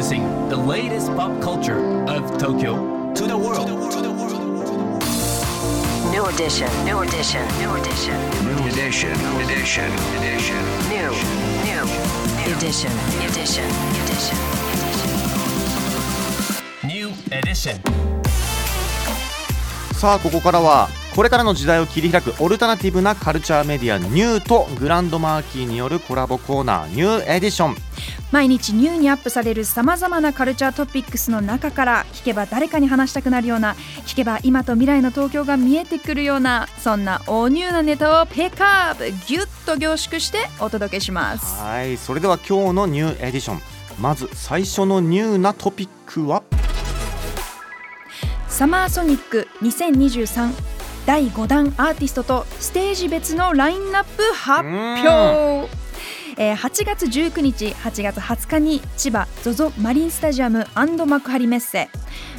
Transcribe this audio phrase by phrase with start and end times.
[0.00, 1.76] Introducing the latest pop culture
[2.08, 3.68] of Tokyo to the world.
[6.10, 8.16] New edition, new edition, new edition,
[8.48, 9.12] New edition,
[9.44, 10.56] edition, edition.
[10.88, 11.10] new,
[11.68, 11.84] new,
[12.40, 12.90] new edition,
[13.28, 13.68] edition,
[14.00, 14.38] edition.
[16.88, 17.76] New edition.
[19.92, 27.89] さあここからはこれからの時代を切り開くオルタナティブなカルチャーメディアニューとグランドマーキーによるコラボコーナーニューエディション
[28.32, 33.74] 毎日ニューにアップされるさまざまなカルチャートピックスの中から聞けば誰かに話したくなるような
[34.06, 41.60] 聞けば今と未来の東京が見えてくるようなそんな大ニューなネタをピックアップギュッと凝縮してお届けします。
[41.60, 43.60] はいそれでは今日のニューエディション。
[44.00, 46.44] まず最初のニューなトピックは？
[48.48, 50.52] サマーソニック2023
[51.06, 55.68] 第5弾アーティストとステージ別のラインナップ発表
[56.42, 61.90] えー8月19日8月20日に千葉 ZOZO マリンスタジアム幕張メッセ。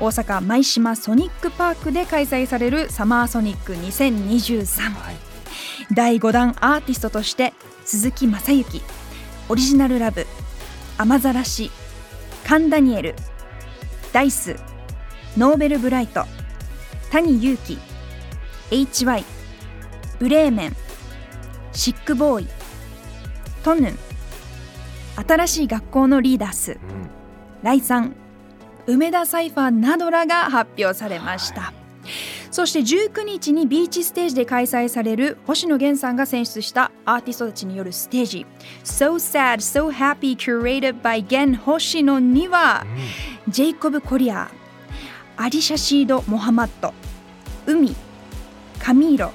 [0.00, 5.16] 大阪舞島ソニックパークで開催されるサマーソニック2023、はい。
[5.92, 7.52] 第5弾アーティストとして
[7.84, 8.80] 鈴木雅之
[9.50, 10.26] オリジナルラブ
[10.96, 11.70] 雨ざらし
[12.46, 13.14] カンダニエル
[14.14, 14.56] ダイス
[15.36, 16.24] ノーベルブライト
[17.10, 17.78] 谷祐希
[18.70, 19.22] HY
[20.18, 20.76] ブレーメン
[21.74, 22.61] シックボーイ
[23.62, 23.98] トヌン。
[25.26, 26.72] 新しい学校のリーダース。
[26.72, 26.78] うん。
[27.62, 28.14] ライさん。
[28.86, 31.72] 梅田サイファーなどらが発表されました、
[32.50, 38.46] そして19日にビーチステージで開催される星野源さんが選出したアーティストたちによるステージ。
[38.82, 42.84] So Sad, So Happy Curated by Gen 星野には、
[43.46, 44.50] ジェイコブ・コリア
[45.36, 46.92] アリシャシード・モハマッド
[47.66, 47.94] 海
[48.80, 49.30] カミーロ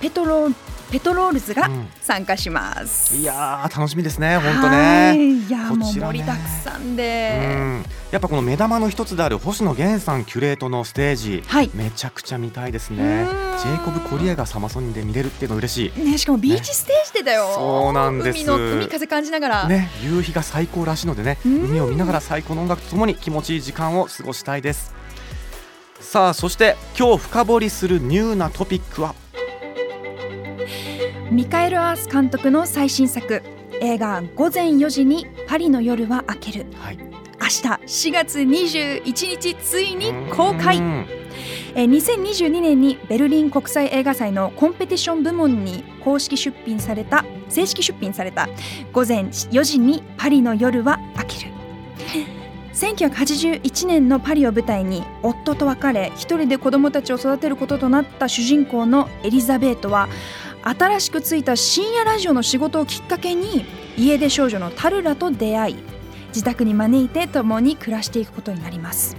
[0.00, 0.50] ペトロ
[0.90, 1.88] ペトロールズがうん。
[2.00, 5.46] 参加します、いやー楽しみですね本当はねい。
[5.46, 7.84] いやもう盛りだくさんうで、ん。
[8.10, 11.70] やっぱこの目玉の一つである星野源さんキュレートのステージ、はい。
[11.74, 13.22] めちゃくちゃ見たいですね。
[13.22, 13.58] うん。
[13.58, 16.04] ジェイコブ・コリアがサマソニで見れるっていうの嬉しい。
[16.04, 18.38] ね、しかもビーチステージでだよ、そうなんです。
[18.38, 21.64] 海の海風感じながら、ね、夕日が最高らしいのでねうん。
[21.66, 24.94] 海を見ながら最高の音楽とともに気持ちいい時間を過ごしたいです。
[26.00, 29.14] さあそして今日深掘りするニューなトピックは
[31.30, 33.42] ミカエル・アース監督の最新作
[33.80, 36.66] 映画「午前4時にパリの夜は明ける。
[36.80, 36.98] はい」
[37.40, 40.78] 明日4月21日ついに公開。
[40.78, 41.06] うん。
[41.76, 48.48] えー2022年にベルリン国際映画祭のコンペティション部門に公式出品された正式出品された
[48.92, 51.50] 午前4時にパリの夜は明ける。
[52.74, 60.08] 1981年のパリを舞台に夫と別れ一人で子供たちを育てることとなった主人公のエリザベートは
[60.62, 63.64] 新しくついた深夜ラジオの仕事をきっかけに
[63.96, 65.76] 家出少女のタルラと出会い
[66.28, 69.16] 自宅に招いて共に暮らしていくことになります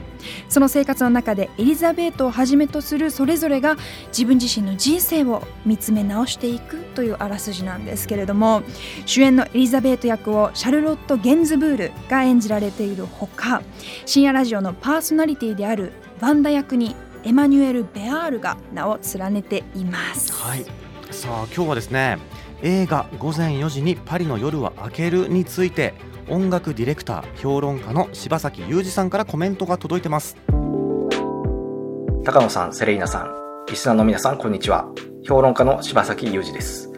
[0.49, 3.75] その生活の中でエリザベートをはじめとするそれぞれが
[4.07, 8.61] 自分自身の人生を見つめ直していくというあらすじなんですけれども
[9.05, 13.61] 主演のエリザベート役をシャルロット・ゲンズブールが演じられているほか
[14.05, 20.33] 深夜ラジオのパーソナリティであるワンダ役にエマニュエル・ベアールが名を連ねています。
[20.33, 20.80] はい
[21.11, 22.17] さあ今日はですね
[22.61, 25.93] 映画「午前4時にパリの夜は明ける」について
[26.29, 30.37] 音楽ディレクター評論家の柴崎裕二さんからコメントが届いてます
[32.23, 33.35] 高野さん、セレイナさん、
[33.67, 34.85] リスナーの皆さん、こんにちは。
[35.23, 36.91] 評論家の柴崎裕二です。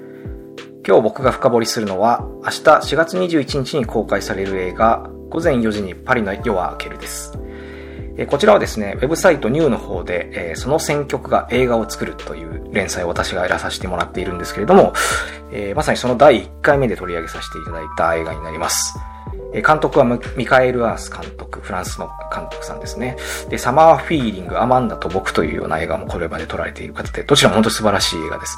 [0.86, 7.32] 今日僕が深掘りするのは、明日4月21日に公開される映画、午前4時にパリの夜は明けるです。
[8.18, 14.94] えこちらはですね、ウェブサイトニューの方で、えその選曲が映画を作るという連載を私がやらさせてもらっているんですけれども、
[15.52, 18.98] えまさにその第1回目で取り上げさせていただいた映画になります。
[19.62, 23.18] 監督はミミカエル・アース監督、フランスの監督さんですね。
[23.50, 28.58] で、サマーフィーリング、アマンダと僕というような映画もこれまで撮られている方で、どちらも本当に素晴らしい映画です。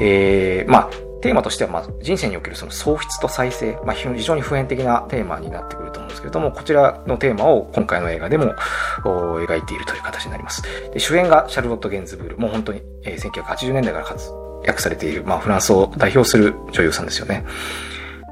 [0.00, 0.90] えー、まあ、
[1.22, 8.54] テーマとしては、ま、人生におけるその喪失と再生、まあ、非常に普遍的なテーマになってくると思うんですけれども、こちらのテーマを今回の映画でも
[9.04, 10.62] 描いているという形になります。
[10.92, 14.30] で主演がシャルロット・ゲンズブール、もう本当に、えー1980年代から活
[14.64, 17.44] 躍されている、まあ、フランスを代表する女優さんですよね。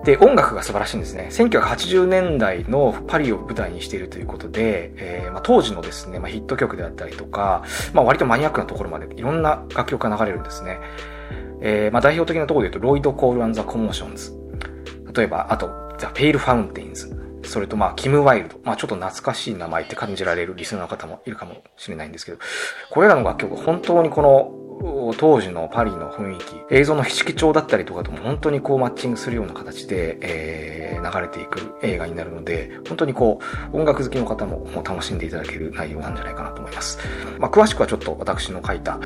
[0.05, 1.29] で、音楽が素晴らしいんですね。
[1.31, 10.79] 1980年代のパリを舞台にしているということで、えーまあ、当時のですね、まあ、ヒット曲であったりとか、まあ、割とマニアックなところまでいろんな楽曲が流れるんですね。
[11.61, 14.33] えーまあ、代表的なところで言うと、ロイド・コール・アン・ザ・コモーションズ。
[15.15, 17.15] 例えば、あと、ザ・ペイル・ファウンテインズ。
[17.45, 18.57] それと、まあ、キム・ワイルド。
[18.63, 22.39] まあ、ちょっと懐かしい名前って感じられるリスナーの方もいるかもしれないんですけど、
[22.91, 33.41] これらの楽曲、本当にこの、当時のパリの雰囲気、映像の色調だったりとかとも本当にこうマッチングするような形で、えー、流れていく映画になるので、本当にこ
[33.73, 36.99] う、音楽好きの方もも楽しんでいただける内容なんじゃないかなと思います。
[37.39, 38.99] まあ、詳しくはちょっと私の書いた、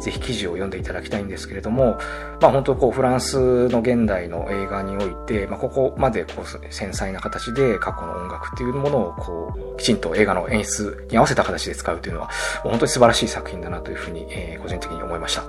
[0.00, 1.98] ぜひ記事を読んでいただきたいんですけれども、
[2.40, 12.30] まあ、本当こう、フランスの現代の映画において、まあ、ここまでこう、繊細な形で過去の音楽っていうものをこう、きちんと映画の演出に合わせた形で使うというのは、
[12.62, 15.44] 本当に素晴らしい作品だなというふうに、えー個人的に思いました。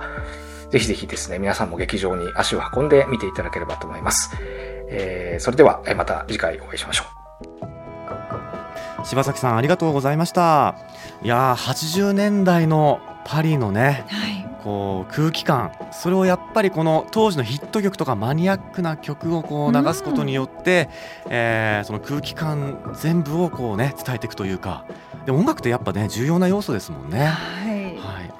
[0.70, 4.30] ぜひぜひですね、皆さんも劇場に足を運んで見ていただければと思います。
[4.92, 7.06] えーそれでは、えーまた次回お会いしましょう。
[9.04, 10.76] 柴崎さんありがとうございました。
[11.22, 14.48] いやー80年代のパリのねはい。
[14.62, 15.72] こう空気感。
[15.90, 20.88] それをやっぱりこの当時のヒット曲とかマニアックな曲をこう流すことによって、
[21.28, 24.84] えーその空気感全部をこうね伝えていくというか。
[25.26, 27.26] で音楽ってやっぱね重要な要素ですもんね。
[27.26, 27.71] はいはい、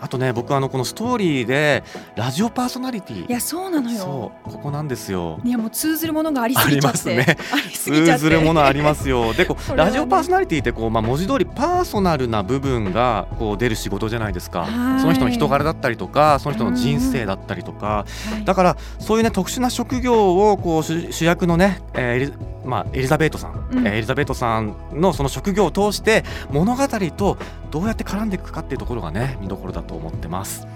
[0.02, 1.84] あとね僕あのこのストーリーで
[2.16, 3.28] ラジオパーソナリティ。
[3.28, 3.98] いやそうなのよ。
[3.98, 5.38] そうここなんですよ。
[5.44, 6.98] いやもう通ずるものがありすぎちゃって。
[6.98, 8.04] ありますね。
[8.04, 9.32] 通ずるものありますよ。
[9.32, 9.76] でこう ね。
[9.76, 14.62] ラジオパーソナリティってこう、まあ、文字通りパーソナルな部分がこう出る仕事じゃないですか。
[14.62, 15.00] はい。
[15.00, 17.86] その人の人柄だったりとかその人の人生だったりとか。
[17.86, 18.06] は
[18.40, 18.44] い。
[18.44, 27.36] だからそういうね特殊な職業をこう主主役のね、えーまあ、エリザベートさん、うんえーエリザベートさんのその職業を通して物語と
[27.70, 30.66] どうやって絡んでいくかっていうところがね見どころだと思ってます。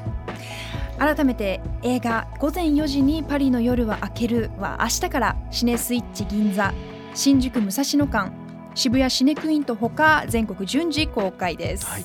[0.99, 6.73] 改めて映画「午前4時にパリの夜は明ける」は明日からシネスイッチ銀座
[7.15, 8.33] 新宿武蔵野間
[8.76, 12.05] 渋谷シネクイントほか全国順次公開です、はい。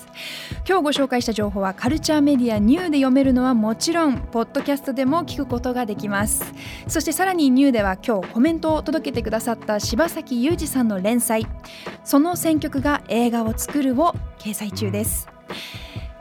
[0.68, 6.54] 今日ご紹介した情報はカルチャーメディアニューで読めるのはもちろんポッドキャストでも聞くことができます。
[6.88, 11.46] そしてさらにニューでは今日コメントを届けてくださった柴崎裕二さんの連載
[12.06, 15.28] 「その選曲が映画を作る」を掲載中です。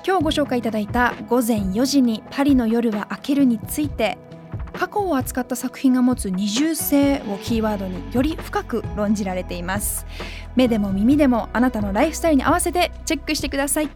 [0.05, 4.19] 今日ご紹介いただいた「午前4時にパリの夜は明ける」について
[4.73, 10.07] 過去を扱った作品が持つ二重性をキーワードにより深く論じられています。
[10.57, 13.89] 目でも耳でもあなたのライフスタイルに合わせてチェックしてください